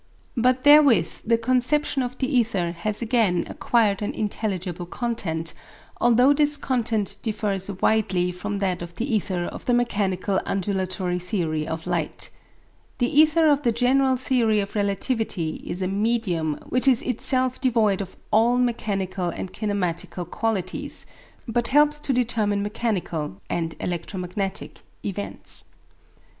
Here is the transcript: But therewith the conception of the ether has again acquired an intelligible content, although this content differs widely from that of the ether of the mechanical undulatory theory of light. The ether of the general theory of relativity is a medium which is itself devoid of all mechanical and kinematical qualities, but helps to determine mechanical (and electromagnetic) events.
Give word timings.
But 0.35 0.63
therewith 0.63 1.17
the 1.25 1.37
conception 1.37 2.01
of 2.01 2.17
the 2.17 2.25
ether 2.39 2.71
has 2.71 3.03
again 3.03 3.43
acquired 3.47 4.01
an 4.01 4.15
intelligible 4.15 4.87
content, 4.87 5.53
although 5.97 6.33
this 6.33 6.57
content 6.57 7.19
differs 7.21 7.69
widely 7.83 8.31
from 8.31 8.57
that 8.57 8.81
of 8.81 8.95
the 8.95 9.05
ether 9.13 9.43
of 9.43 9.67
the 9.67 9.75
mechanical 9.75 10.41
undulatory 10.43 11.19
theory 11.19 11.67
of 11.67 11.85
light. 11.85 12.31
The 12.97 13.15
ether 13.15 13.47
of 13.47 13.61
the 13.61 13.71
general 13.71 14.15
theory 14.15 14.59
of 14.59 14.73
relativity 14.73 15.61
is 15.63 15.83
a 15.83 15.87
medium 15.87 16.55
which 16.69 16.87
is 16.87 17.03
itself 17.03 17.61
devoid 17.61 18.01
of 18.01 18.17
all 18.31 18.57
mechanical 18.57 19.29
and 19.29 19.53
kinematical 19.53 20.25
qualities, 20.27 21.05
but 21.47 21.67
helps 21.67 21.99
to 21.99 22.11
determine 22.11 22.63
mechanical 22.63 23.39
(and 23.51 23.75
electromagnetic) 23.79 24.79
events. 25.05 25.65